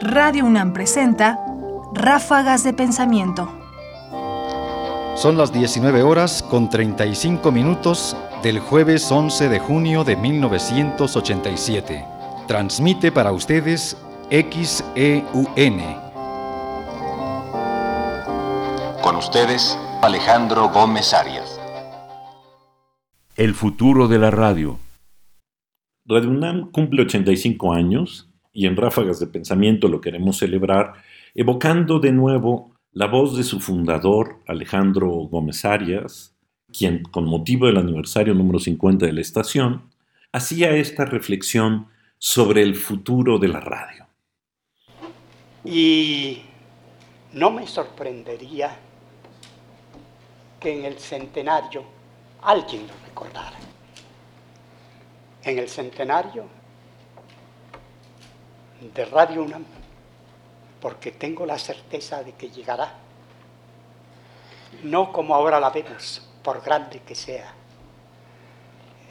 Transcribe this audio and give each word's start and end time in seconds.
Radio 0.00 0.44
UNAM 0.46 0.72
presenta 0.72 1.40
Ráfagas 1.92 2.62
de 2.62 2.72
Pensamiento. 2.72 3.48
Son 5.16 5.36
las 5.36 5.52
19 5.52 6.02
horas 6.02 6.42
con 6.42 6.68
35 6.68 7.50
minutos 7.50 8.16
del 8.42 8.60
jueves 8.60 9.10
11 9.10 9.48
de 9.48 9.58
junio 9.58 10.04
de 10.04 10.16
1987. 10.16 12.04
Transmite 12.46 13.10
para 13.10 13.32
ustedes 13.32 13.96
XEUN. 14.30 15.82
Con 19.02 19.16
ustedes, 19.16 19.78
Alejandro 20.02 20.68
Gómez 20.68 21.14
Arias. 21.14 21.60
El 23.36 23.54
futuro 23.54 24.08
de 24.08 24.18
la 24.18 24.30
radio. 24.30 24.78
Radio 26.06 26.28
UNAM 26.28 26.70
cumple 26.70 27.00
85 27.00 27.72
años 27.72 28.28
y 28.52 28.66
en 28.66 28.76
Ráfagas 28.76 29.20
de 29.20 29.26
Pensamiento 29.26 29.88
lo 29.88 30.02
queremos 30.02 30.36
celebrar 30.36 30.92
evocando 31.34 31.98
de 31.98 32.12
nuevo 32.12 32.74
la 32.92 33.06
voz 33.06 33.38
de 33.38 33.42
su 33.42 33.58
fundador, 33.58 34.40
Alejandro 34.46 35.08
Gómez 35.08 35.64
Arias, 35.64 36.36
quien, 36.70 37.04
con 37.04 37.24
motivo 37.24 37.66
del 37.66 37.78
aniversario 37.78 38.34
número 38.34 38.58
50 38.58 39.06
de 39.06 39.14
la 39.14 39.22
estación, 39.22 39.90
hacía 40.30 40.76
esta 40.76 41.06
reflexión 41.06 41.86
sobre 42.18 42.62
el 42.62 42.74
futuro 42.74 43.38
de 43.38 43.48
la 43.48 43.60
radio. 43.60 44.06
Y 45.64 46.42
no 47.32 47.50
me 47.50 47.66
sorprendería 47.66 48.76
que 50.60 50.78
en 50.78 50.84
el 50.84 50.98
centenario 50.98 51.82
alguien 52.42 52.82
lo 52.82 52.92
recordara. 53.08 53.73
En 55.44 55.58
el 55.58 55.68
centenario 55.68 56.46
de 58.80 59.04
Radio 59.04 59.42
UNAM, 59.42 59.64
porque 60.80 61.12
tengo 61.12 61.46
la 61.46 61.58
certeza 61.58 62.22
de 62.22 62.32
que 62.32 62.50
llegará, 62.50 62.94
no 64.82 65.12
como 65.12 65.34
ahora 65.34 65.60
la 65.60 65.70
vemos, 65.70 66.28
por 66.42 66.62
grande 66.62 67.00
que 67.00 67.14
sea. 67.14 67.52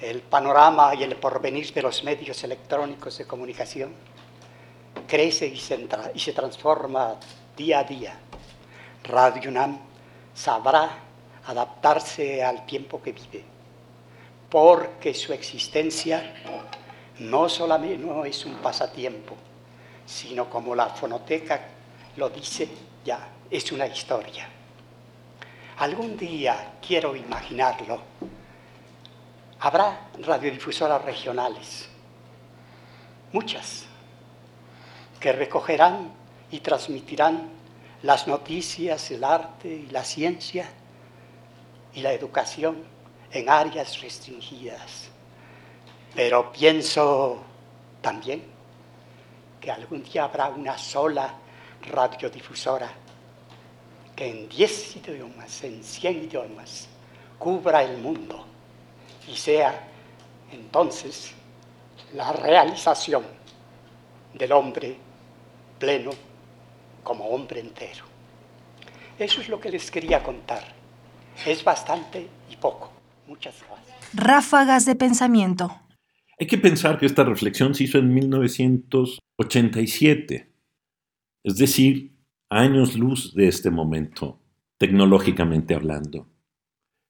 El 0.01 0.21
panorama 0.21 0.93
y 0.95 1.03
el 1.03 1.15
porvenir 1.15 1.73
de 1.73 1.81
los 1.81 2.03
medios 2.03 2.43
electrónicos 2.43 3.17
de 3.17 3.25
comunicación 3.25 3.93
crece 5.07 5.47
y 5.47 5.57
se, 5.57 6.33
transforma 6.33 7.15
día 7.55 7.79
a 7.79 7.83
día. 7.83 8.19
Radio 9.03 9.49
UNAM 9.49 9.79
sabrá 10.33 10.89
adaptarse 11.45 12.43
al 12.43 12.65
tiempo 12.65 13.01
que 13.01 13.11
vive, 13.11 13.43
porque 14.53 15.15
su 15.15 15.33
existencia 15.33 16.31
no 17.17 17.49
solamente 17.49 17.97
no 17.97 18.23
es 18.23 18.45
un 18.45 18.53
pasatiempo, 18.57 19.35
sino 20.05 20.47
como 20.47 20.75
la 20.75 20.89
fonoteca 20.89 21.59
lo 22.17 22.29
dice 22.29 22.69
ya, 23.03 23.29
es 23.49 23.71
una 23.71 23.87
historia. 23.87 24.47
Algún 25.79 26.15
día, 26.15 26.73
quiero 26.87 27.15
imaginarlo, 27.15 27.99
habrá 29.59 30.09
radiodifusoras 30.19 31.03
regionales, 31.03 31.89
muchas, 33.31 33.85
que 35.19 35.31
recogerán 35.31 36.11
y 36.51 36.59
transmitirán 36.59 37.49
las 38.03 38.27
noticias, 38.27 39.09
el 39.09 39.23
arte 39.23 39.69
y 39.69 39.87
la 39.87 40.03
ciencia 40.03 40.69
y 41.95 42.01
la 42.01 42.13
educación 42.13 42.93
en 43.33 43.49
áreas 43.49 43.99
restringidas. 43.99 45.09
Pero 46.15 46.51
pienso 46.51 47.41
también 48.01 48.43
que 49.59 49.71
algún 49.71 50.03
día 50.03 50.25
habrá 50.25 50.49
una 50.49 50.77
sola 50.77 51.33
radiodifusora 51.89 52.91
que 54.15 54.29
en 54.29 54.47
10 54.47 54.97
idiomas, 54.97 55.63
en 55.63 55.83
100 55.83 56.23
idiomas, 56.25 56.87
cubra 57.39 57.83
el 57.83 57.97
mundo 57.97 58.45
y 59.27 59.35
sea 59.35 59.87
entonces 60.51 61.31
la 62.13 62.31
realización 62.31 63.23
del 64.33 64.51
hombre 64.51 64.95
pleno 65.79 66.11
como 67.03 67.25
hombre 67.29 67.59
entero. 67.59 68.05
Eso 69.17 69.41
es 69.41 69.49
lo 69.49 69.59
que 69.59 69.69
les 69.69 69.89
quería 69.89 70.21
contar. 70.23 70.63
Es 71.45 71.63
bastante 71.63 72.27
y 72.49 72.55
poco. 72.55 72.92
Muchas 73.27 73.61
gracias. 73.67 73.97
Ráfagas 74.13 74.85
de 74.85 74.95
pensamiento. 74.95 75.75
Hay 76.39 76.47
que 76.47 76.57
pensar 76.57 76.97
que 76.97 77.05
esta 77.05 77.23
reflexión 77.23 77.75
se 77.75 77.83
hizo 77.85 77.99
en 77.99 78.13
1987, 78.13 80.51
es 81.43 81.57
decir, 81.57 82.11
años 82.49 82.95
luz 82.95 83.33
de 83.33 83.47
este 83.47 83.71
momento, 83.71 84.41
tecnológicamente 84.77 85.75
hablando. 85.75 86.27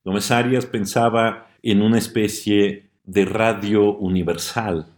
Gómez 0.03 0.29
Arias 0.31 0.66
pensaba 0.66 1.47
en 1.62 1.81
una 1.81 1.97
especie 1.97 2.91
de 3.03 3.25
radio 3.25 3.97
universal, 3.97 4.97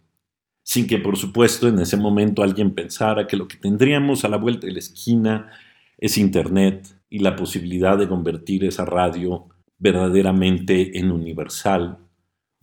sin 0.63 0.87
que 0.87 0.97
por 0.97 1.17
supuesto 1.17 1.67
en 1.67 1.79
ese 1.79 1.97
momento 1.97 2.43
alguien 2.43 2.73
pensara 2.73 3.27
que 3.27 3.37
lo 3.37 3.47
que 3.47 3.57
tendríamos 3.57 4.25
a 4.25 4.29
la 4.29 4.37
vuelta 4.37 4.67
de 4.67 4.73
la 4.73 4.79
esquina 4.79 5.51
es 5.97 6.17
Internet 6.17 6.87
y 7.09 7.19
la 7.19 7.35
posibilidad 7.35 7.97
de 7.97 8.07
convertir 8.07 8.63
esa 8.65 8.85
radio 8.85 9.47
verdaderamente 9.78 10.97
en 10.97 11.12
universal 11.12 12.00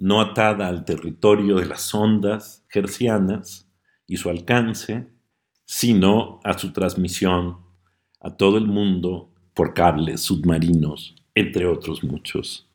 no 0.03 0.21
atada 0.21 0.67
al 0.67 0.85
territorio 0.85 1.59
de 1.59 1.67
las 1.67 1.95
ondas 1.95 2.67
hercianas 2.75 3.71
y 4.05 4.17
su 4.17 4.31
alcance, 4.31 5.07
sino 5.65 6.41
a 6.43 6.59
su 6.59 6.73
transmisión 6.73 7.59
a 8.21 8.37
todo 8.37 8.59
el 8.59 8.67
mundo 8.67 9.31
por 9.55 9.75
cables 9.75 10.23
submarinos, 10.23 11.15
entre 11.37 11.67
otros 11.67 12.03
muchos. 12.03 12.69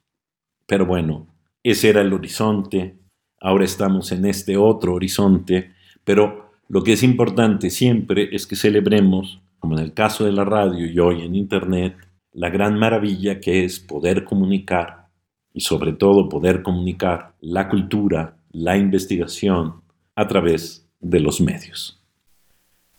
Pero 0.65 0.85
bueno, 0.85 1.27
ese 1.63 1.89
era 1.89 1.99
el 1.99 2.13
horizonte, 2.13 2.97
ahora 3.41 3.65
estamos 3.65 4.13
en 4.13 4.25
este 4.25 4.55
otro 4.55 4.93
horizonte, 4.93 5.73
pero 6.05 6.51
lo 6.69 6.81
que 6.81 6.93
es 6.93 7.03
importante 7.03 7.69
siempre 7.69 8.29
es 8.31 8.47
que 8.47 8.55
celebremos, 8.55 9.41
como 9.59 9.77
en 9.77 9.83
el 9.83 9.93
caso 9.93 10.23
de 10.23 10.31
la 10.31 10.45
radio 10.45 10.85
y 10.85 10.97
hoy 10.97 11.23
en 11.23 11.35
Internet, 11.35 11.97
la 12.33 12.49
gran 12.49 12.77
maravilla 12.77 13.39
que 13.39 13.63
es 13.63 13.79
poder 13.79 14.23
comunicar 14.23 15.07
y 15.53 15.61
sobre 15.61 15.93
todo 15.93 16.29
poder 16.29 16.61
comunicar 16.61 17.33
la 17.41 17.69
cultura, 17.69 18.37
la 18.51 18.77
investigación 18.77 19.81
a 20.15 20.27
través 20.27 20.87
de 20.99 21.19
los 21.19 21.41
medios. 21.41 22.03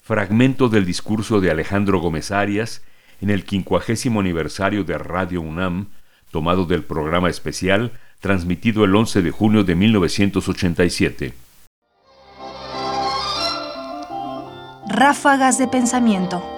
Fragmento 0.00 0.68
del 0.68 0.84
discurso 0.84 1.40
de 1.40 1.50
Alejandro 1.50 2.00
Gómez 2.00 2.30
Arias 2.30 2.82
en 3.20 3.30
el 3.30 3.44
quincuagésimo 3.44 4.20
aniversario 4.20 4.84
de 4.84 4.96
Radio 4.98 5.40
UNAM, 5.40 5.88
tomado 6.30 6.64
del 6.64 6.82
programa 6.82 7.28
especial 7.28 7.92
transmitido 8.20 8.84
el 8.84 8.94
11 8.94 9.22
de 9.22 9.30
junio 9.30 9.64
de 9.64 9.74
1987. 9.74 11.34
Ráfagas 14.88 15.58
de 15.58 15.68
pensamiento. 15.68 16.57